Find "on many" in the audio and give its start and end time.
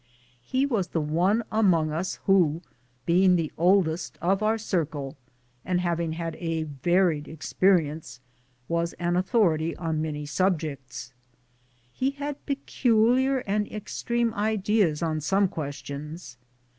9.75-10.25